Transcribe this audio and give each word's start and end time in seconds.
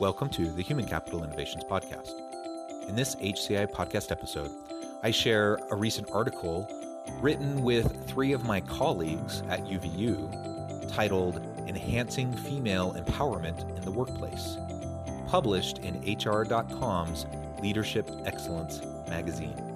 Welcome 0.00 0.30
to 0.30 0.50
the 0.50 0.62
Human 0.62 0.86
Capital 0.86 1.24
Innovations 1.24 1.62
Podcast. 1.62 2.12
In 2.88 2.96
this 2.96 3.16
HCI 3.16 3.70
podcast 3.70 4.10
episode, 4.10 4.50
I 5.02 5.10
share 5.10 5.58
a 5.70 5.76
recent 5.76 6.10
article 6.10 6.66
written 7.20 7.62
with 7.62 8.08
three 8.08 8.32
of 8.32 8.42
my 8.42 8.62
colleagues 8.62 9.42
at 9.50 9.60
UVU 9.66 10.90
titled 10.90 11.46
Enhancing 11.68 12.34
Female 12.34 12.94
Empowerment 12.94 13.76
in 13.76 13.82
the 13.82 13.90
Workplace, 13.90 14.56
published 15.26 15.80
in 15.80 16.00
HR.com's 16.16 17.26
Leadership 17.60 18.10
Excellence 18.24 18.80
magazine. 19.06 19.69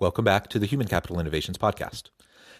Welcome 0.00 0.24
back 0.24 0.48
to 0.48 0.58
the 0.58 0.64
Human 0.64 0.88
Capital 0.88 1.20
Innovations 1.20 1.58
Podcast. 1.58 2.04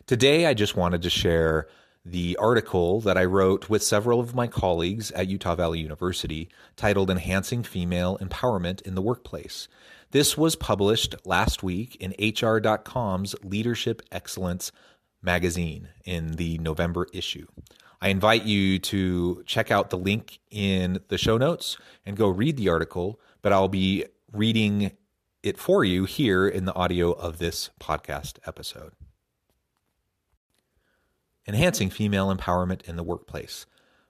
Today, 0.05 0.44
I 0.44 0.52
just 0.52 0.77
wanted 0.77 1.00
to 1.00 1.08
share 1.08 1.69
the 2.05 2.36
article 2.36 3.00
that 3.00 3.16
I 3.16 3.24
wrote 3.24 3.70
with 3.70 3.82
several 3.82 4.20
of 4.20 4.34
my 4.34 4.47
colleagues 4.47 5.10
at 5.12 5.27
Utah 5.27 5.55
Valley 5.55 5.80
University 5.80 6.50
titled 6.77 7.08
Enhancing 7.08 7.62
Female 7.62 8.19
Empowerment 8.19 8.82
in 8.82 8.94
the 8.94 9.00
Workplace. 9.00 9.69
This 10.10 10.36
was 10.36 10.55
published 10.55 11.14
last 11.24 11.62
week 11.62 11.97
in 11.97 12.14
HR.com's 12.20 13.34
Leadership 13.42 14.02
Excellence 14.12 14.70
magazine 15.22 15.88
in 16.04 16.32
the 16.32 16.58
November 16.58 17.06
issue. 17.14 17.47
I 18.02 18.08
invite 18.08 18.42
you 18.42 18.78
to 18.80 19.42
check 19.47 19.70
out 19.70 19.88
the 19.88 19.97
link 19.97 20.41
in 20.50 21.00
the 21.08 21.16
show 21.16 21.38
notes 21.38 21.78
and 22.04 22.19
go 22.19 22.28
read 22.28 22.58
the 22.58 22.69
article, 22.69 23.19
but 23.41 23.54
I'll 23.54 23.69
be 23.69 24.04
reading 24.30 24.92
it 25.42 25.58
for 25.58 25.84
you 25.84 26.05
here 26.05 26.46
in 26.46 26.66
the 26.66 26.74
audio 26.74 27.12
of 27.12 27.38
this 27.38 27.70
podcast 27.80 28.38
episode. 28.46 28.92
Enhancing 31.48 31.88
Female 31.88 32.34
Empowerment 32.34 32.82
in 32.82 32.97
the 32.97 33.02
Workplace 33.02 33.64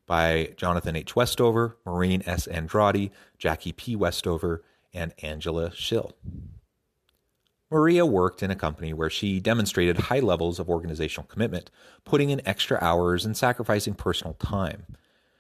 by 0.07 0.53
Jonathan 0.57 0.97
H. 0.97 1.15
Westover, 1.15 1.77
Maureen 1.87 2.23
S. 2.27 2.49
Andrade, 2.49 3.13
Jacque 3.39 3.77
P. 3.77 3.95
Westover, 3.95 4.65
and 4.93 5.15
Angela 5.23 5.71
Schill. 5.73 6.13
Maria 7.71 8.05
worked 8.05 8.43
in 8.43 8.51
a 8.51 8.57
company 8.57 8.93
where 8.93 9.09
she 9.09 9.39
demonstrated 9.39 9.97
high 9.97 10.19
levels 10.19 10.59
of 10.59 10.69
organizational 10.69 11.29
commitment, 11.29 11.71
putting 12.05 12.31
in 12.31 12.47
extra 12.47 12.77
hours 12.83 13.25
and 13.25 13.37
sacrificing 13.37 13.95
personal 13.95 14.35
time. 14.35 14.85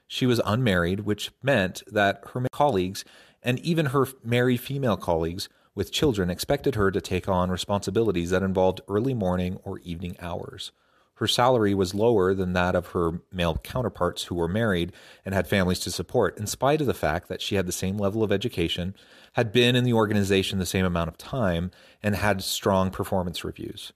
She 0.07 0.27
was 0.27 0.41
unmarried, 0.45 1.01
which 1.01 1.33
meant 1.43 1.83
that 1.89 2.23
her 2.33 2.47
colleagues 2.53 3.05
and 3.43 3.59
even 3.59 3.87
her 3.87 4.07
married 4.23 4.61
female 4.61 4.97
colleagues 4.97 5.49
with 5.75 5.93
children 5.93 6.31
expected 6.31 6.75
her 6.75 6.91
to 6.91 7.01
take 7.01 7.29
on 7.29 7.51
responsibilities 7.51 8.31
that 8.31 8.43
involved 8.43 8.81
early 8.89 9.15
morning 9.15 9.59
or 9.65 9.79
evening 9.81 10.17
hours. 10.21 10.73
Her 11.15 11.27
salary 11.27 11.75
was 11.75 11.95
lower 11.95 12.33
than 12.33 12.55
that 12.55 12.75
of 12.75 12.89
her 12.89 13.21
male 13.31 13.59
counterparts 13.59 14.25
who 14.25 14.35
were 14.35 14.49
married 14.49 14.93
and 15.23 15.35
had 15.35 15.47
families 15.47 15.81
to 15.81 15.91
support, 15.91 16.39
in 16.39 16.47
spite 16.47 16.81
of 16.81 16.87
the 16.87 16.95
fact 16.95 17.29
that 17.29 17.43
she 17.43 17.57
had 17.57 17.67
the 17.67 17.73
same 17.73 17.99
level 17.99 18.23
of 18.23 18.33
education, 18.33 18.95
had 19.35 19.53
been 19.53 19.77
in 19.77 19.85
the 19.85 19.93
organization 19.93 20.59
the 20.59 20.65
same 20.65 20.87
amount 20.87 21.09
of 21.09 21.19
time, 21.19 21.71
and 22.03 22.17
had 22.17 22.43
strong 22.43 22.91
performance 22.91 23.45
reviews. 23.45 23.93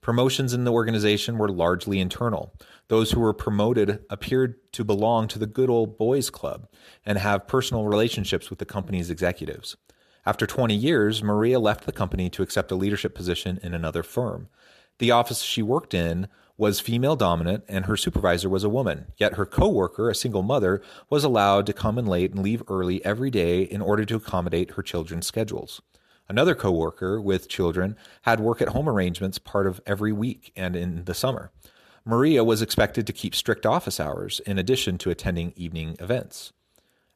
Promotions 0.00 0.52
in 0.52 0.64
the 0.64 0.72
organization 0.72 1.38
were 1.38 1.48
largely 1.48 2.00
internal. 2.00 2.52
Those 2.88 3.12
who 3.12 3.20
were 3.20 3.32
promoted 3.32 4.04
appeared 4.10 4.56
to 4.72 4.84
belong 4.84 5.28
to 5.28 5.38
the 5.38 5.46
good 5.46 5.70
old 5.70 5.96
boys 5.96 6.28
club 6.28 6.68
and 7.06 7.18
have 7.18 7.46
personal 7.46 7.86
relationships 7.86 8.50
with 8.50 8.58
the 8.58 8.66
company's 8.66 9.10
executives. 9.10 9.76
After 10.26 10.46
20 10.46 10.74
years, 10.74 11.22
Maria 11.22 11.60
left 11.60 11.84
the 11.84 11.92
company 11.92 12.30
to 12.30 12.42
accept 12.42 12.70
a 12.70 12.76
leadership 12.76 13.14
position 13.14 13.58
in 13.62 13.74
another 13.74 14.02
firm. 14.02 14.48
The 14.98 15.10
office 15.10 15.42
she 15.42 15.60
worked 15.60 15.92
in 15.92 16.28
was 16.56 16.80
female 16.80 17.16
dominant 17.16 17.64
and 17.68 17.84
her 17.84 17.96
supervisor 17.96 18.48
was 18.48 18.64
a 18.64 18.68
woman. 18.68 19.06
Yet 19.18 19.34
her 19.34 19.44
coworker, 19.44 20.08
a 20.08 20.14
single 20.14 20.42
mother, 20.42 20.80
was 21.10 21.24
allowed 21.24 21.66
to 21.66 21.72
come 21.72 21.98
in 21.98 22.06
late 22.06 22.32
and 22.32 22.42
leave 22.42 22.62
early 22.68 23.04
every 23.04 23.30
day 23.30 23.62
in 23.62 23.82
order 23.82 24.04
to 24.06 24.16
accommodate 24.16 24.72
her 24.72 24.82
children's 24.82 25.26
schedules. 25.26 25.82
Another 26.26 26.54
coworker 26.54 27.20
with 27.20 27.48
children 27.48 27.96
had 28.22 28.40
work 28.40 28.62
at 28.62 28.68
home 28.68 28.88
arrangements 28.88 29.38
part 29.38 29.66
of 29.66 29.80
every 29.84 30.12
week 30.12 30.52
and 30.56 30.74
in 30.74 31.04
the 31.04 31.12
summer. 31.12 31.50
Maria 32.06 32.44
was 32.44 32.62
expected 32.62 33.06
to 33.06 33.12
keep 33.12 33.34
strict 33.34 33.66
office 33.66 34.00
hours 34.00 34.40
in 34.46 34.58
addition 34.58 34.96
to 34.98 35.10
attending 35.10 35.52
evening 35.56 35.96
events. 36.00 36.52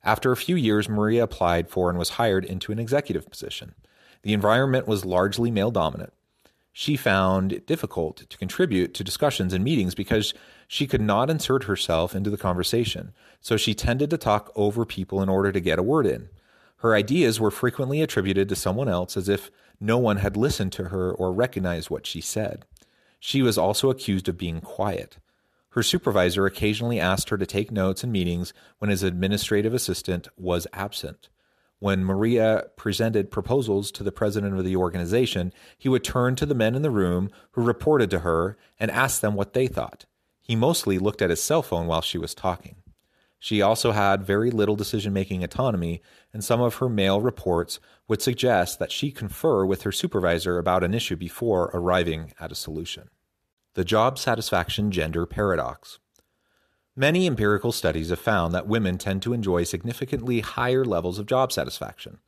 After 0.04 0.32
a 0.32 0.36
few 0.36 0.56
years, 0.56 0.88
Maria 0.88 1.24
applied 1.24 1.68
for 1.68 1.90
and 1.90 1.98
was 1.98 2.10
hired 2.10 2.44
into 2.44 2.72
an 2.72 2.78
executive 2.78 3.28
position. 3.30 3.74
The 4.22 4.32
environment 4.32 4.86
was 4.86 5.04
largely 5.04 5.50
male 5.50 5.70
dominant. 5.70 6.12
She 6.72 6.96
found 6.96 7.52
it 7.52 7.66
difficult 7.66 8.18
to 8.30 8.38
contribute 8.38 8.94
to 8.94 9.04
discussions 9.04 9.52
and 9.52 9.64
meetings 9.64 9.96
because 9.96 10.32
she 10.68 10.86
could 10.86 11.00
not 11.00 11.28
insert 11.28 11.64
herself 11.64 12.14
into 12.14 12.30
the 12.30 12.36
conversation, 12.36 13.12
so 13.40 13.56
she 13.56 13.74
tended 13.74 14.10
to 14.10 14.18
talk 14.18 14.52
over 14.54 14.84
people 14.84 15.20
in 15.20 15.28
order 15.28 15.50
to 15.50 15.60
get 15.60 15.78
a 15.78 15.82
word 15.82 16.06
in. 16.06 16.28
Her 16.76 16.94
ideas 16.94 17.40
were 17.40 17.50
frequently 17.50 18.00
attributed 18.00 18.48
to 18.48 18.54
someone 18.54 18.88
else 18.88 19.16
as 19.16 19.28
if 19.28 19.50
no 19.80 19.98
one 19.98 20.18
had 20.18 20.36
listened 20.36 20.72
to 20.74 20.84
her 20.84 21.12
or 21.12 21.32
recognized 21.32 21.90
what 21.90 22.06
she 22.06 22.20
said. 22.20 22.64
She 23.18 23.42
was 23.42 23.58
also 23.58 23.90
accused 23.90 24.28
of 24.28 24.38
being 24.38 24.60
quiet. 24.60 25.18
Her 25.70 25.82
supervisor 25.82 26.46
occasionally 26.46 26.98
asked 26.98 27.28
her 27.28 27.36
to 27.36 27.46
take 27.46 27.70
notes 27.70 28.02
in 28.02 28.10
meetings 28.10 28.52
when 28.78 28.90
his 28.90 29.02
administrative 29.02 29.74
assistant 29.74 30.28
was 30.36 30.66
absent. 30.72 31.28
When 31.78 32.04
Maria 32.04 32.64
presented 32.76 33.30
proposals 33.30 33.92
to 33.92 34.02
the 34.02 34.10
president 34.10 34.58
of 34.58 34.64
the 34.64 34.76
organization, 34.76 35.52
he 35.76 35.88
would 35.88 36.02
turn 36.02 36.34
to 36.36 36.46
the 36.46 36.54
men 36.54 36.74
in 36.74 36.82
the 36.82 36.90
room 36.90 37.30
who 37.52 37.62
reported 37.62 38.10
to 38.10 38.20
her 38.20 38.56
and 38.80 38.90
ask 38.90 39.20
them 39.20 39.34
what 39.34 39.52
they 39.52 39.68
thought. 39.68 40.04
He 40.40 40.56
mostly 40.56 40.98
looked 40.98 41.22
at 41.22 41.30
his 41.30 41.42
cell 41.42 41.62
phone 41.62 41.86
while 41.86 42.00
she 42.00 42.18
was 42.18 42.34
talking. 42.34 42.76
She 43.38 43.62
also 43.62 43.92
had 43.92 44.24
very 44.24 44.50
little 44.50 44.74
decision 44.74 45.12
making 45.12 45.44
autonomy, 45.44 46.02
and 46.32 46.42
some 46.42 46.60
of 46.60 46.76
her 46.76 46.88
male 46.88 47.20
reports 47.20 47.78
would 48.08 48.20
suggest 48.20 48.80
that 48.80 48.90
she 48.90 49.12
confer 49.12 49.64
with 49.64 49.82
her 49.82 49.92
supervisor 49.92 50.58
about 50.58 50.82
an 50.82 50.94
issue 50.94 51.14
before 51.14 51.70
arriving 51.72 52.32
at 52.40 52.50
a 52.50 52.56
solution. 52.56 53.10
The 53.78 53.84
job 53.84 54.18
satisfaction 54.18 54.90
gender 54.90 55.24
paradox. 55.24 56.00
Many 56.96 57.28
empirical 57.28 57.70
studies 57.70 58.10
have 58.10 58.18
found 58.18 58.52
that 58.52 58.66
women 58.66 58.98
tend 58.98 59.22
to 59.22 59.32
enjoy 59.32 59.62
significantly 59.62 60.40
higher 60.40 60.84
levels 60.84 61.20
of 61.20 61.26
job 61.26 61.52
satisfaction. 61.52 62.18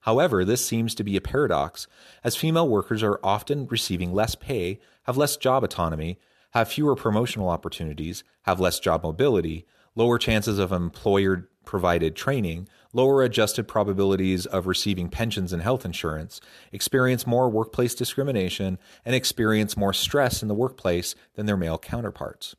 However, 0.00 0.46
this 0.46 0.64
seems 0.64 0.94
to 0.94 1.04
be 1.04 1.14
a 1.14 1.20
paradox, 1.20 1.86
as 2.24 2.36
female 2.36 2.66
workers 2.66 3.02
are 3.02 3.20
often 3.22 3.66
receiving 3.66 4.14
less 4.14 4.34
pay, 4.34 4.80
have 5.02 5.18
less 5.18 5.36
job 5.36 5.62
autonomy, 5.62 6.18
have 6.52 6.68
fewer 6.68 6.96
promotional 6.96 7.50
opportunities, 7.50 8.24
have 8.44 8.58
less 8.58 8.80
job 8.80 9.02
mobility, 9.02 9.66
lower 9.94 10.16
chances 10.16 10.58
of 10.58 10.72
employer 10.72 11.50
provided 11.64 12.14
training, 12.14 12.68
lower 12.92 13.22
adjusted 13.22 13.66
probabilities 13.66 14.46
of 14.46 14.66
receiving 14.66 15.08
pensions 15.08 15.52
and 15.52 15.62
health 15.62 15.84
insurance, 15.84 16.40
experience 16.72 17.26
more 17.26 17.48
workplace 17.48 17.94
discrimination, 17.94 18.78
and 19.04 19.14
experience 19.14 19.76
more 19.76 19.92
stress 19.92 20.42
in 20.42 20.48
the 20.48 20.54
workplace 20.54 21.14
than 21.34 21.46
their 21.46 21.56
male 21.56 21.78
counterparts. 21.78 22.54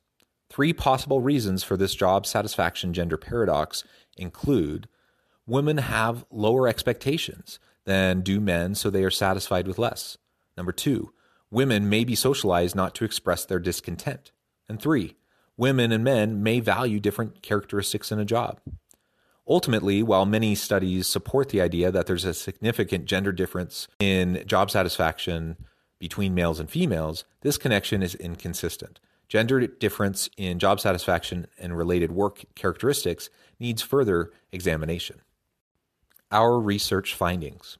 Three 0.50 0.72
possible 0.72 1.20
reasons 1.20 1.64
for 1.64 1.76
this 1.76 1.94
job 1.94 2.26
satisfaction 2.26 2.92
gender 2.92 3.16
paradox 3.16 3.84
include 4.16 4.88
women 5.46 5.78
have 5.78 6.24
lower 6.30 6.68
expectations 6.68 7.58
than 7.84 8.20
do 8.20 8.40
men, 8.40 8.74
so 8.74 8.90
they 8.90 9.04
are 9.04 9.10
satisfied 9.10 9.66
with 9.66 9.78
less. 9.78 10.18
Number 10.56 10.72
two, 10.72 11.12
women 11.50 11.88
may 11.88 12.04
be 12.04 12.14
socialized 12.14 12.74
not 12.74 12.94
to 12.96 13.04
express 13.04 13.44
their 13.44 13.58
discontent. 13.58 14.32
And 14.68 14.80
three, 14.80 15.16
women 15.56 15.92
and 15.92 16.04
men 16.04 16.42
may 16.42 16.60
value 16.60 17.00
different 17.00 17.42
characteristics 17.42 18.10
in 18.12 18.18
a 18.18 18.24
job. 18.24 18.60
Ultimately, 19.48 20.02
while 20.02 20.26
many 20.26 20.54
studies 20.54 21.06
support 21.06 21.50
the 21.50 21.60
idea 21.60 21.92
that 21.92 22.06
there's 22.06 22.24
a 22.24 22.34
significant 22.34 23.04
gender 23.04 23.30
difference 23.30 23.86
in 24.00 24.42
job 24.46 24.70
satisfaction 24.70 25.56
between 25.98 26.34
males 26.34 26.58
and 26.58 26.68
females, 26.68 27.24
this 27.42 27.56
connection 27.56 28.02
is 28.02 28.14
inconsistent. 28.16 28.98
Gender 29.28 29.66
difference 29.66 30.28
in 30.36 30.58
job 30.58 30.80
satisfaction 30.80 31.46
and 31.58 31.76
related 31.76 32.12
work 32.12 32.44
characteristics 32.54 33.30
needs 33.58 33.82
further 33.82 34.30
examination. 34.52 35.20
Our 36.30 36.58
research 36.58 37.14
findings. 37.14 37.78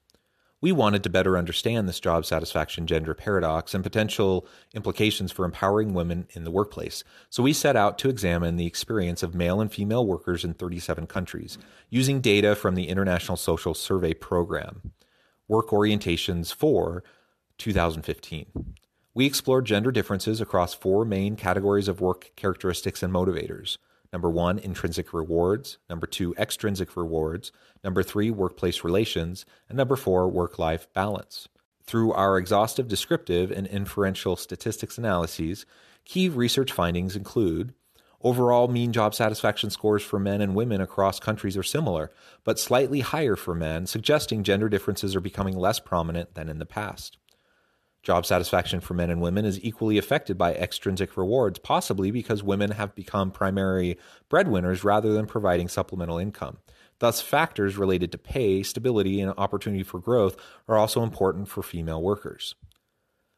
We 0.67 0.73
wanted 0.73 1.05
to 1.05 1.11
better 1.11 1.39
understand 1.39 1.89
this 1.89 2.01
job 2.01 2.27
satisfaction 2.27 2.89
gender 2.89 3.15
paradox 3.15 3.73
and 3.73 3.85
potential 3.85 4.49
implications 4.75 5.31
for 5.31 5.45
empowering 5.45 5.95
women 5.95 6.27
in 6.31 6.43
the 6.43 6.51
workplace. 6.51 7.05
So 7.31 7.45
we 7.45 7.53
set 7.53 7.77
out 7.77 7.99
to 7.99 8.09
examine 8.09 8.57
the 8.57 8.67
experience 8.67 9.23
of 9.23 9.33
male 9.33 9.61
and 9.61 9.73
female 9.73 10.05
workers 10.05 10.45
in 10.45 10.55
37 10.55 11.07
countries 11.07 11.57
using 11.89 12.21
data 12.21 12.57
from 12.57 12.75
the 12.75 12.89
International 12.89 13.37
Social 13.37 13.75
Survey 13.75 14.13
Program, 14.13 14.91
Work 15.47 15.69
Orientations 15.69 16.53
for 16.53 17.05
2015. 17.59 18.75
We 19.15 19.25
explored 19.25 19.67
gender 19.67 19.93
differences 19.93 20.41
across 20.41 20.75
four 20.75 21.05
main 21.05 21.37
categories 21.37 21.87
of 21.87 22.01
work 22.01 22.33
characteristics 22.35 23.05
and 23.05 23.15
motivators. 23.15 23.79
Number 24.13 24.31
one, 24.31 24.59
intrinsic 24.59 25.13
rewards. 25.13 25.79
Number 25.89 26.07
two, 26.07 26.35
extrinsic 26.37 26.97
rewards. 26.97 27.53
Number 27.83 28.03
three, 28.03 28.31
workplace 28.31 28.85
relations. 28.85 29.45
And 29.69 29.77
number 29.77 29.97
four, 29.97 30.29
work 30.29 30.59
life 30.59 30.87
balance. 30.93 31.49
Through 31.85 32.13
our 32.13 32.37
exhaustive 32.39 32.89
descriptive 32.89 33.51
and 33.51 33.67
inferential 33.67 34.37
statistics 34.37 34.99
analyses, 34.99 35.67
key 36.05 36.29
research 36.29 36.73
findings 36.73 37.15
include 37.15 37.75
overall 38.23 38.67
mean 38.67 38.93
job 38.93 39.15
satisfaction 39.15 39.71
scores 39.71 40.03
for 40.03 40.19
men 40.19 40.41
and 40.41 40.55
women 40.55 40.81
across 40.81 41.21
countries 41.21 41.57
are 41.57 41.63
similar, 41.63 42.11
but 42.43 42.59
slightly 42.59 43.01
higher 43.01 43.37
for 43.37 43.55
men, 43.55 43.87
suggesting 43.87 44.43
gender 44.43 44.69
differences 44.69 45.15
are 45.15 45.21
becoming 45.21 45.57
less 45.57 45.79
prominent 45.79 46.35
than 46.35 46.49
in 46.49 46.59
the 46.59 46.67
past. 46.67 47.19
Job 48.07 48.25
satisfaction 48.25 48.79
for 48.79 48.95
men 48.95 49.11
and 49.11 49.21
women 49.21 49.45
is 49.45 49.59
equally 49.65 49.99
affected 49.99 50.39
by 50.39 50.55
extrinsic 50.55 51.17
rewards, 51.17 51.59
possibly 51.59 52.13
because 52.13 52.41
women 52.41 52.71
have 52.71 52.95
become 52.95 53.33
primary 53.33 53.99
breadwinners 54.29 54.85
rather 54.85 55.13
than 55.13 55.27
providing 55.27 55.67
supplemental 55.67 56.17
income. 56.17 56.59
Thus, 57.01 57.21
factors 57.21 57.77
related 57.77 58.13
to 58.13 58.19
pay, 58.19 58.63
stability, 58.63 59.21
and 59.21 59.35
opportunity 59.37 59.83
for 59.83 59.99
growth 59.99 60.37
are 60.69 60.77
also 60.77 61.03
important 61.03 61.49
for 61.49 61.65
female 61.65 62.01
workers. 62.01 62.55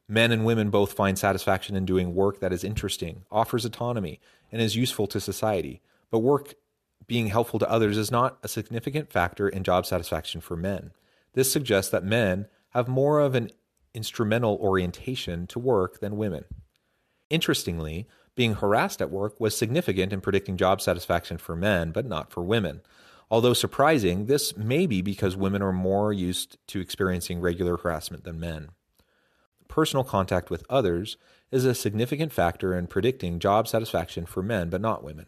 Men 0.07 0.33
and 0.33 0.45
women 0.45 0.69
both 0.69 0.93
find 0.93 1.19
satisfaction 1.19 1.75
in 1.75 1.87
doing 1.87 2.15
work 2.15 2.41
that 2.41 2.53
is 2.53 2.63
interesting, 2.63 3.25
offers 3.31 3.65
autonomy, 3.65 4.21
and 4.53 4.61
is 4.61 4.77
useful 4.77 5.07
to 5.07 5.19
society. 5.19 5.81
But 6.11 6.19
work 6.19 6.57
being 7.07 7.29
helpful 7.29 7.59
to 7.61 7.71
others 7.71 7.97
is 7.97 8.11
not 8.11 8.37
a 8.43 8.49
significant 8.49 9.11
factor 9.11 9.49
in 9.49 9.65
job 9.65 9.87
satisfaction 9.87 10.43
for 10.43 10.57
men. 10.57 10.91
This 11.33 11.51
suggests 11.51 11.91
that 11.91 12.05
men 12.05 12.49
have 12.75 12.87
more 12.87 13.21
of 13.21 13.35
an 13.35 13.51
instrumental 13.99 14.57
orientation 14.61 15.45
to 15.49 15.59
work 15.59 15.99
than 15.99 16.17
women. 16.17 16.45
Interestingly, 17.31 18.07
being 18.37 18.55
harassed 18.55 19.03
at 19.03 19.11
work 19.11 19.41
was 19.41 19.57
significant 19.57 20.13
in 20.13 20.21
predicting 20.21 20.57
job 20.57 20.81
satisfaction 20.81 21.37
for 21.37 21.57
men, 21.57 21.91
but 21.91 22.07
not 22.07 22.31
for 22.31 22.45
women. 22.45 22.81
Although 23.29 23.55
surprising, 23.55 24.27
this 24.27 24.57
may 24.57 24.87
be 24.87 25.03
because 25.03 25.37
women 25.37 25.63
are 25.63 25.73
more 25.73 26.13
used 26.13 26.59
to 26.69 26.81
experiencing 26.81 27.41
regular 27.41 27.77
harassment 27.77 28.23
than 28.23 28.39
men. 28.39 28.69
Personal 29.67 30.05
contact 30.05 30.49
with 30.49 30.65
others 30.71 31.17
is 31.51 31.65
a 31.65 31.75
significant 31.75 32.33
factor 32.33 32.79
in 32.79 32.87
predicting 32.87 33.41
job 33.41 33.67
satisfaction 33.67 34.27
for 34.27 34.45
men, 34.45 34.71
but 34.71 34.81
not 34.81 35.03
women. 35.03 35.27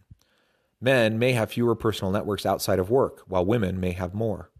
Men 0.80 1.18
may 1.18 1.32
have 1.32 1.50
fewer 1.50 1.74
personal 1.74 2.12
networks 2.12 2.46
outside 2.46 2.78
of 2.78 2.88
work, 2.88 3.24
while 3.26 3.44
women 3.44 3.80
may 3.80 3.90
have 3.90 4.14
more. 4.14 4.52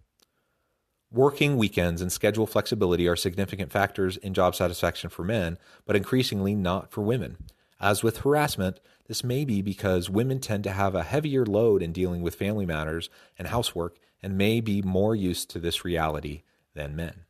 Working 1.12 1.56
weekends 1.56 2.00
and 2.00 2.12
schedule 2.12 2.46
flexibility 2.46 3.08
are 3.08 3.16
significant 3.16 3.72
factors 3.72 4.16
in 4.16 4.32
job 4.32 4.54
satisfaction 4.54 5.10
for 5.10 5.24
men, 5.24 5.58
but 5.84 5.96
increasingly 5.96 6.54
not 6.54 6.92
for 6.92 7.00
women. 7.00 7.36
As 7.80 8.04
with 8.04 8.18
harassment, 8.18 8.78
this 9.08 9.24
may 9.24 9.44
be 9.44 9.60
because 9.60 10.08
women 10.08 10.38
tend 10.38 10.62
to 10.62 10.70
have 10.70 10.94
a 10.94 11.02
heavier 11.02 11.44
load 11.44 11.82
in 11.82 11.90
dealing 11.90 12.22
with 12.22 12.36
family 12.36 12.64
matters 12.64 13.10
and 13.36 13.48
housework 13.48 13.98
and 14.22 14.38
may 14.38 14.60
be 14.60 14.82
more 14.82 15.16
used 15.16 15.50
to 15.50 15.58
this 15.58 15.84
reality 15.84 16.42
than 16.74 16.94
men. 16.94 17.24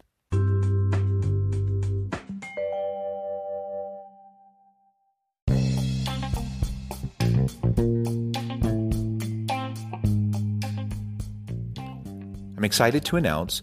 I'm 12.59 12.65
excited 12.67 13.07
to 13.07 13.17
announce 13.17 13.63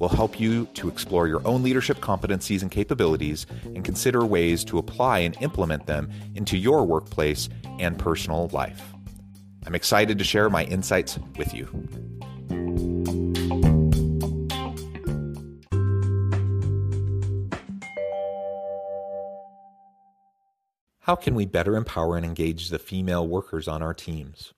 will 0.00 0.08
help 0.08 0.40
you 0.40 0.66
to 0.74 0.88
explore 0.88 1.28
your 1.28 1.46
own 1.46 1.62
leadership 1.62 1.98
competencies 1.98 2.62
and 2.62 2.70
capabilities 2.72 3.46
and 3.66 3.84
consider 3.84 4.24
ways 4.24 4.64
to 4.64 4.78
apply 4.78 5.20
and 5.20 5.36
implement 5.40 5.86
them 5.86 6.10
into 6.34 6.56
your 6.56 6.84
workplace 6.84 7.48
and 7.78 7.96
personal 7.98 8.48
life. 8.48 8.94
I'm 9.66 9.74
excited 9.74 10.18
to 10.18 10.24
share 10.24 10.50
my 10.50 10.64
insights 10.64 11.18
with 11.36 11.54
you. 11.54 11.68
How 21.00 21.14
can 21.16 21.34
we 21.34 21.44
better 21.44 21.76
empower 21.76 22.16
and 22.16 22.24
engage 22.24 22.68
the 22.68 22.78
female 22.78 23.26
workers 23.28 23.68
on 23.68 23.82
our 23.82 23.92
teams? 23.92 24.54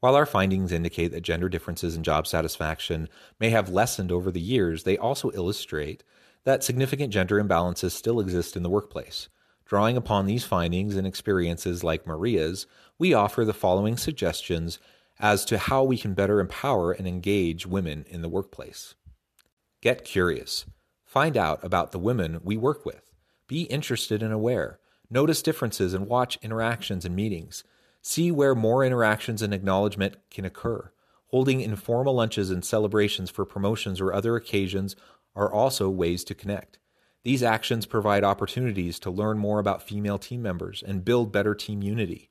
While 0.00 0.14
our 0.14 0.26
findings 0.26 0.70
indicate 0.70 1.08
that 1.08 1.22
gender 1.22 1.48
differences 1.48 1.96
in 1.96 2.04
job 2.04 2.26
satisfaction 2.26 3.08
may 3.40 3.50
have 3.50 3.68
lessened 3.68 4.12
over 4.12 4.30
the 4.30 4.40
years, 4.40 4.84
they 4.84 4.96
also 4.96 5.30
illustrate 5.32 6.04
that 6.44 6.62
significant 6.62 7.12
gender 7.12 7.42
imbalances 7.42 7.90
still 7.90 8.20
exist 8.20 8.56
in 8.56 8.62
the 8.62 8.70
workplace. 8.70 9.28
Drawing 9.64 9.96
upon 9.96 10.26
these 10.26 10.44
findings 10.44 10.96
and 10.96 11.06
experiences 11.06 11.84
like 11.84 12.06
Maria's, 12.06 12.66
we 12.98 13.12
offer 13.12 13.44
the 13.44 13.52
following 13.52 13.96
suggestions 13.96 14.78
as 15.18 15.44
to 15.44 15.58
how 15.58 15.82
we 15.82 15.98
can 15.98 16.14
better 16.14 16.40
empower 16.40 16.92
and 16.92 17.06
engage 17.06 17.66
women 17.66 18.06
in 18.08 18.22
the 18.22 18.28
workplace. 18.28 18.94
Get 19.80 20.04
curious. 20.04 20.64
Find 21.04 21.36
out 21.36 21.62
about 21.64 21.92
the 21.92 21.98
women 21.98 22.40
we 22.42 22.56
work 22.56 22.86
with. 22.86 23.12
Be 23.46 23.62
interested 23.62 24.22
and 24.22 24.32
aware. 24.32 24.78
Notice 25.10 25.42
differences 25.42 25.92
and 25.92 26.06
watch 26.06 26.38
interactions 26.40 27.04
and 27.04 27.16
meetings. 27.16 27.64
See 28.10 28.30
where 28.30 28.54
more 28.54 28.82
interactions 28.82 29.42
and 29.42 29.52
acknowledgement 29.52 30.16
can 30.30 30.46
occur. 30.46 30.90
Holding 31.26 31.60
informal 31.60 32.14
lunches 32.14 32.50
and 32.50 32.64
celebrations 32.64 33.28
for 33.28 33.44
promotions 33.44 34.00
or 34.00 34.14
other 34.14 34.34
occasions 34.34 34.96
are 35.36 35.52
also 35.52 35.90
ways 35.90 36.24
to 36.24 36.34
connect. 36.34 36.78
These 37.22 37.42
actions 37.42 37.84
provide 37.84 38.24
opportunities 38.24 38.98
to 39.00 39.10
learn 39.10 39.36
more 39.36 39.58
about 39.58 39.82
female 39.82 40.16
team 40.16 40.40
members 40.40 40.82
and 40.82 41.04
build 41.04 41.32
better 41.32 41.54
team 41.54 41.82
unity. 41.82 42.30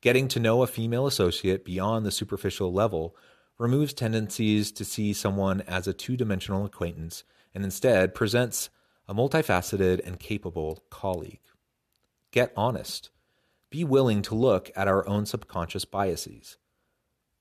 Getting 0.00 0.28
to 0.28 0.40
know 0.40 0.62
a 0.62 0.66
female 0.66 1.06
associate 1.06 1.62
beyond 1.62 2.06
the 2.06 2.10
superficial 2.10 2.72
level 2.72 3.14
removes 3.58 3.92
tendencies 3.92 4.72
to 4.72 4.82
see 4.82 5.12
someone 5.12 5.60
as 5.68 5.86
a 5.86 5.92
two 5.92 6.16
dimensional 6.16 6.64
acquaintance 6.64 7.22
and 7.54 7.64
instead 7.64 8.14
presents 8.14 8.70
a 9.06 9.14
multifaceted 9.14 10.00
and 10.06 10.18
capable 10.18 10.84
colleague. 10.88 11.42
Get 12.30 12.50
honest 12.56 13.10
be 13.72 13.82
willing 13.82 14.22
to 14.22 14.36
look 14.36 14.70
at 14.76 14.86
our 14.86 15.08
own 15.08 15.26
subconscious 15.26 15.84
biases. 15.84 16.58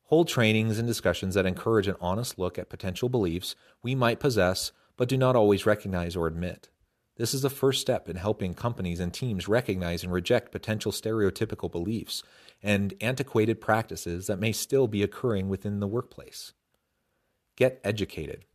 Hold 0.06 0.28
trainings 0.28 0.80
and 0.80 0.88
discussions 0.88 1.36
that 1.36 1.46
encourage 1.46 1.88
an 1.88 1.98
honest 2.02 2.40
look 2.40 2.58
at 2.58 2.70
potential 2.70 3.10
beliefs 3.10 3.56
we 3.84 3.94
might 3.94 4.20
possess 4.20 4.72
but 4.98 5.10
do 5.10 5.18
not 5.18 5.36
always 5.36 5.66
recognize 5.66 6.16
or 6.16 6.28
admit. 6.28 6.70
This 7.18 7.34
is 7.34 7.42
the 7.42 7.50
first 7.50 7.82
step 7.82 8.08
in 8.08 8.16
helping 8.16 8.54
companies 8.54 9.00
and 9.00 9.14
teams 9.14 9.48
recognize 9.48 10.04
and 10.04 10.12
reject 10.12 10.52
potential 10.52 10.92
stereotypical 10.92 11.72
beliefs 11.72 12.24
and 12.64 12.94
antiquated 13.02 13.60
practices 13.60 14.28
that 14.28 14.40
may 14.40 14.52
still 14.52 14.88
be 14.88 15.04
occurring 15.04 15.50
within 15.50 15.80
the 15.80 15.88
workplace. 15.88 16.54
Get 17.58 17.82
educated. 17.84 18.46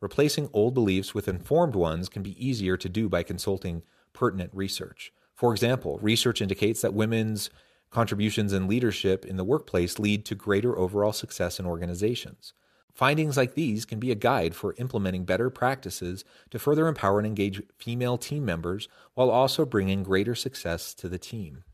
Replacing 0.00 0.50
old 0.52 0.74
beliefs 0.74 1.14
with 1.14 1.28
informed 1.28 1.74
ones 1.74 2.10
can 2.10 2.22
be 2.22 2.46
easier 2.46 2.76
to 2.76 2.88
do 2.88 3.08
by 3.08 3.22
consulting 3.22 3.82
pertinent 4.12 4.50
research. 4.52 5.12
For 5.34 5.52
example, 5.52 5.98
research 6.00 6.40
indicates 6.40 6.80
that 6.82 6.94
women's 6.94 7.50
contributions 7.90 8.52
and 8.52 8.68
leadership 8.68 9.24
in 9.24 9.36
the 9.36 9.44
workplace 9.44 9.98
lead 9.98 10.24
to 10.26 10.34
greater 10.34 10.76
overall 10.78 11.12
success 11.12 11.60
in 11.60 11.66
organizations. 11.66 12.52
Findings 12.92 13.36
like 13.36 13.54
these 13.54 13.84
can 13.84 13.98
be 13.98 14.12
a 14.12 14.16
guide 14.16 14.54
for 14.54 14.74
implementing 14.78 15.24
better 15.24 15.50
practices 15.50 16.24
to 16.50 16.60
further 16.60 16.86
empower 16.86 17.18
and 17.18 17.26
engage 17.26 17.60
female 17.76 18.16
team 18.16 18.44
members 18.44 18.88
while 19.14 19.30
also 19.30 19.66
bringing 19.66 20.04
greater 20.04 20.36
success 20.36 20.94
to 20.94 21.08
the 21.08 21.18
team. 21.18 21.64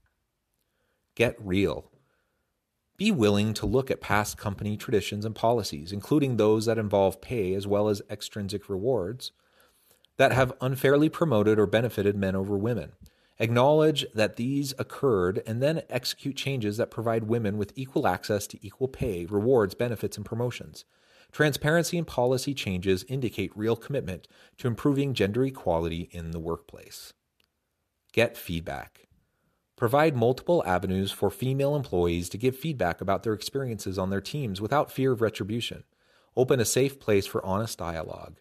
Get 1.15 1.37
real. 1.39 1.91
Be 2.97 3.11
willing 3.11 3.53
to 3.55 3.67
look 3.67 3.91
at 3.91 4.01
past 4.01 4.39
company 4.39 4.79
traditions 4.79 5.27
and 5.27 5.35
policies, 5.35 5.93
including 5.93 6.37
those 6.37 6.65
that 6.67 6.79
involve 6.79 7.21
pay 7.21 7.55
as 7.55 7.67
well 7.67 7.89
as 7.89 8.03
extrinsic 8.11 8.71
rewards, 8.71 9.33
that 10.17 10.33
have 10.33 10.53
unfairly 10.61 11.11
promoted 11.11 11.59
or 11.59 11.67
benefited 11.67 12.17
men 12.17 12.35
over 12.35 12.57
women. 12.57 12.93
Acknowledge 13.41 14.05
that 14.15 14.37
these 14.37 14.75
occurred 14.79 15.43
and 15.47 15.63
then 15.63 15.83
execute 15.89 16.37
changes 16.37 16.77
that 16.77 16.91
provide 16.91 17.25
women 17.25 17.57
with 17.57 17.73
equal 17.75 18.07
access 18.07 18.47
to 18.47 18.59
equal 18.65 18.87
pay, 18.87 19.25
rewards, 19.25 19.75
benefits, 19.75 20.19
and 20.19 20.27
promotions. 20.27 20.85
Transparency 21.33 21.97
and 21.97 22.07
policy 22.07 22.53
changes 22.53 23.05
indicate 23.09 23.57
real 23.57 23.77
commitment 23.77 24.29
to 24.59 24.69
improving 24.69 25.15
gender 25.15 25.43
equality 25.43 26.11
in 26.13 26.33
the 26.33 26.39
workplace. 26.39 27.15
Get 28.13 28.37
feedback. 28.37 29.09
Provide 29.75 30.15
multiple 30.15 30.63
avenues 30.67 31.11
for 31.11 31.31
female 31.31 31.75
employees 31.75 32.29
to 32.29 32.37
give 32.37 32.59
feedback 32.59 33.01
about 33.01 33.23
their 33.23 33.33
experiences 33.33 33.99
on 33.99 34.11
their 34.11 34.21
teams 34.21 34.61
without 34.61 34.93
fear 34.93 35.13
of 35.13 35.23
retribution. 35.23 35.85
Open 36.37 36.61
a 36.61 36.67
safe 36.67 37.01
place 37.01 37.27
for 37.27 37.43
honest 37.47 37.79
dialogue. 37.79 38.39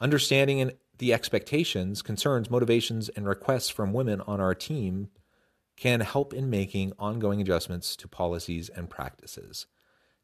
Understanding 0.00 0.60
the 1.00 1.12
expectations, 1.14 2.02
concerns, 2.02 2.50
motivations, 2.50 3.08
and 3.08 3.26
requests 3.26 3.70
from 3.70 3.94
women 3.94 4.20
on 4.20 4.38
our 4.38 4.54
team 4.54 5.08
can 5.76 6.00
help 6.00 6.34
in 6.34 6.50
making 6.50 6.92
ongoing 6.98 7.40
adjustments 7.40 7.96
to 7.96 8.06
policies 8.06 8.68
and 8.68 8.90
practices. 8.90 9.66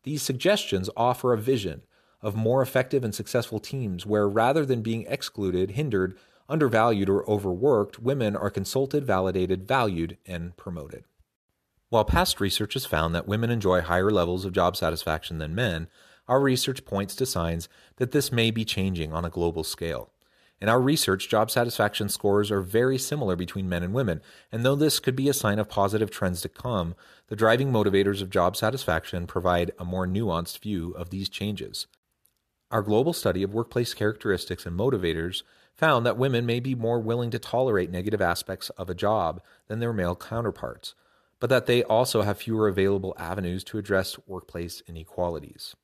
These 0.02 0.22
suggestions 0.22 0.90
offer 0.94 1.32
a 1.32 1.38
vision 1.38 1.82
of 2.20 2.36
more 2.36 2.60
effective 2.60 3.02
and 3.04 3.14
successful 3.14 3.58
teams 3.58 4.04
where 4.04 4.28
rather 4.28 4.66
than 4.66 4.82
being 4.82 5.06
excluded, 5.08 5.72
hindered, 5.72 6.16
undervalued, 6.46 7.08
or 7.08 7.28
overworked, 7.28 7.98
women 7.98 8.36
are 8.36 8.50
consulted, 8.50 9.06
validated, 9.06 9.66
valued, 9.66 10.18
and 10.26 10.58
promoted. 10.58 11.04
While 11.88 12.04
past 12.04 12.38
research 12.38 12.74
has 12.74 12.84
found 12.84 13.14
that 13.14 13.26
women 13.26 13.48
enjoy 13.48 13.80
higher 13.80 14.10
levels 14.10 14.44
of 14.44 14.52
job 14.52 14.76
satisfaction 14.76 15.38
than 15.38 15.54
men, 15.54 15.88
our 16.28 16.40
research 16.40 16.84
points 16.84 17.16
to 17.16 17.24
signs 17.24 17.66
that 17.96 18.12
this 18.12 18.30
may 18.30 18.50
be 18.50 18.66
changing 18.66 19.14
on 19.14 19.24
a 19.24 19.30
global 19.30 19.64
scale. 19.64 20.10
In 20.60 20.70
our 20.70 20.80
research, 20.80 21.28
job 21.28 21.50
satisfaction 21.50 22.08
scores 22.08 22.50
are 22.50 22.62
very 22.62 22.96
similar 22.96 23.36
between 23.36 23.68
men 23.68 23.82
and 23.82 23.92
women, 23.92 24.22
and 24.50 24.64
though 24.64 24.74
this 24.74 25.00
could 25.00 25.14
be 25.14 25.28
a 25.28 25.34
sign 25.34 25.58
of 25.58 25.68
positive 25.68 26.10
trends 26.10 26.40
to 26.40 26.48
come, 26.48 26.94
the 27.28 27.36
driving 27.36 27.70
motivators 27.70 28.22
of 28.22 28.30
job 28.30 28.56
satisfaction 28.56 29.26
provide 29.26 29.72
a 29.78 29.84
more 29.84 30.06
nuanced 30.06 30.60
view 30.60 30.92
of 30.92 31.10
these 31.10 31.28
changes. 31.28 31.86
Our 32.70 32.82
global 32.82 33.12
study 33.12 33.42
of 33.42 33.52
workplace 33.52 33.92
characteristics 33.92 34.64
and 34.64 34.78
motivators 34.78 35.42
found 35.74 36.06
that 36.06 36.16
women 36.16 36.46
may 36.46 36.58
be 36.58 36.74
more 36.74 36.98
willing 36.98 37.30
to 37.30 37.38
tolerate 37.38 37.90
negative 37.90 38.22
aspects 38.22 38.70
of 38.70 38.88
a 38.88 38.94
job 38.94 39.42
than 39.68 39.78
their 39.78 39.92
male 39.92 40.16
counterparts, 40.16 40.94
but 41.38 41.50
that 41.50 41.66
they 41.66 41.84
also 41.84 42.22
have 42.22 42.38
fewer 42.38 42.66
available 42.66 43.14
avenues 43.18 43.62
to 43.64 43.78
address 43.78 44.16
workplace 44.26 44.82
inequalities. 44.86 45.76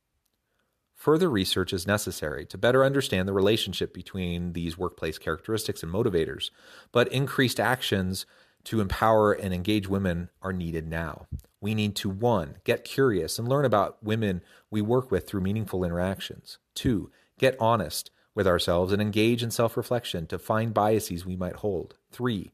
Further 1.02 1.28
research 1.28 1.72
is 1.72 1.84
necessary 1.84 2.46
to 2.46 2.56
better 2.56 2.84
understand 2.84 3.26
the 3.26 3.32
relationship 3.32 3.92
between 3.92 4.52
these 4.52 4.78
workplace 4.78 5.18
characteristics 5.18 5.82
and 5.82 5.92
motivators, 5.92 6.50
but 6.92 7.08
increased 7.08 7.58
actions 7.58 8.24
to 8.62 8.80
empower 8.80 9.32
and 9.32 9.52
engage 9.52 9.88
women 9.88 10.30
are 10.42 10.52
needed 10.52 10.86
now. 10.86 11.26
We 11.60 11.74
need 11.74 11.96
to 11.96 12.08
one, 12.08 12.58
get 12.62 12.84
curious 12.84 13.36
and 13.36 13.48
learn 13.48 13.64
about 13.64 14.00
women 14.00 14.42
we 14.70 14.80
work 14.80 15.10
with 15.10 15.26
through 15.26 15.40
meaningful 15.40 15.82
interactions. 15.82 16.58
Two, 16.72 17.10
get 17.36 17.56
honest 17.58 18.12
with 18.36 18.46
ourselves 18.46 18.92
and 18.92 19.02
engage 19.02 19.42
in 19.42 19.50
self 19.50 19.76
reflection 19.76 20.28
to 20.28 20.38
find 20.38 20.72
biases 20.72 21.26
we 21.26 21.34
might 21.34 21.56
hold. 21.56 21.96
Three, 22.12 22.52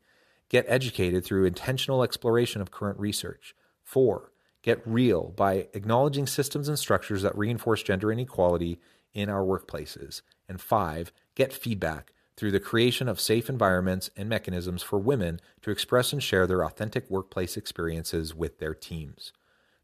get 0.48 0.64
educated 0.68 1.22
through 1.22 1.44
intentional 1.44 2.02
exploration 2.02 2.62
of 2.62 2.70
current 2.70 2.98
research. 2.98 3.54
Four, 3.84 4.32
get 4.68 4.86
real 4.86 5.32
by 5.34 5.66
acknowledging 5.72 6.26
systems 6.26 6.68
and 6.68 6.78
structures 6.78 7.22
that 7.22 7.38
reinforce 7.38 7.82
gender 7.82 8.12
inequality 8.12 8.78
in 9.14 9.30
our 9.30 9.42
workplaces. 9.42 10.20
And 10.46 10.60
five, 10.60 11.10
get 11.34 11.54
feedback 11.54 12.12
through 12.36 12.50
the 12.50 12.60
creation 12.60 13.08
of 13.08 13.18
safe 13.18 13.48
environments 13.48 14.10
and 14.14 14.28
mechanisms 14.28 14.82
for 14.82 14.98
women 14.98 15.40
to 15.62 15.70
express 15.70 16.12
and 16.12 16.22
share 16.22 16.46
their 16.46 16.62
authentic 16.62 17.08
workplace 17.08 17.56
experiences 17.56 18.34
with 18.34 18.58
their 18.58 18.74
teams. 18.74 19.32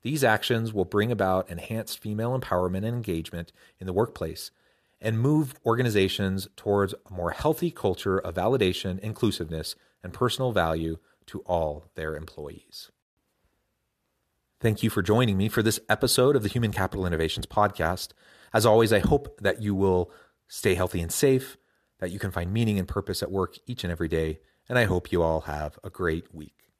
These 0.03 0.23
actions 0.23 0.75
will 0.75 0.85
bring 0.85 1.11
about 1.11 1.49
enhanced 1.49 1.99
female 1.99 2.39
empowerment 2.39 2.85
and 2.85 2.89
engagement 2.89 3.55
in 3.81 3.87
the 3.87 3.95
workplace 3.95 4.51
and 5.01 5.19
move 5.19 5.55
organizations 5.65 6.47
towards 6.57 6.93
a 6.93 7.13
more 7.15 7.31
healthy 7.31 7.71
culture 7.71 8.19
of 8.19 8.35
validation, 8.35 8.99
inclusiveness, 8.99 9.77
and 10.03 10.13
personal 10.13 10.53
value 10.53 10.99
to 11.25 11.41
all 11.47 11.87
their 11.95 12.15
employees. 12.17 12.91
Thank 14.65 14.83
you 14.83 14.89
for 14.89 15.03
joining 15.03 15.37
me 15.37 15.51
for 15.51 15.63
this 15.63 15.79
episode 15.91 16.37
of 16.37 16.43
the 16.43 16.49
Human 16.49 16.73
Capital 16.73 17.05
Innovations 17.05 17.45
Podcast. 17.45 18.13
As 18.55 18.65
always, 18.65 18.95
I 18.95 18.99
hope 18.99 19.39
that 19.43 19.61
you 19.61 19.75
will 19.75 20.11
stay 20.49 20.75
healthy 20.75 21.03
and 21.03 21.13
safe, 21.13 21.59
that 22.01 22.11
you 22.11 22.19
can 22.19 22.31
find 22.31 22.51
meaning 22.51 22.79
and 22.79 22.89
purpose 22.89 23.23
at 23.23 23.31
work 23.31 23.59
each 23.67 23.85
and 23.85 23.91
every 23.91 24.09
day, 24.09 24.39
and 24.67 24.79
I 24.79 24.85
hope 24.85 25.13
you 25.13 25.23
all 25.23 25.43
have 25.43 25.79
a 25.85 25.91
great 25.91 26.35
week. 26.35 26.71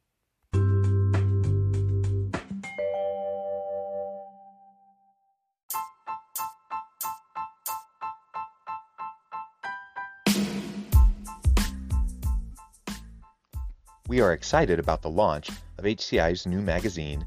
We 14.09 14.23
are 14.23 14.33
excited 14.33 14.79
about 14.79 15.03
the 15.03 15.11
launch 15.11 15.51
of 15.77 15.85
HCI's 15.85 16.47
new 16.47 16.63
magazine, 16.63 17.27